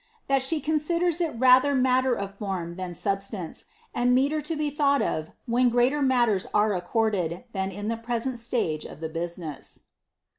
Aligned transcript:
>• 0.29 0.35
tht 0.35 0.63
conxiders 0.65 1.21
it 1.21 1.35
rather 1.37 1.75
matter 1.75 2.15
of 2.15 2.33
form 2.33 2.75
than 2.75 2.91
substance, 2.91 3.67
and 3.93 4.15
meeter 4.15 4.41
thought 4.71 4.99
of 4.99 5.29
when 5.45 5.69
greater 5.69 6.01
matters 6.01 6.47
are 6.55 6.73
accorded 6.73 7.43
than 7.53 7.69
in 7.69 7.87
the 7.87 7.97
present 7.97 8.41
of 8.85 8.99
the 8.99 9.09
business."' 9.09 9.83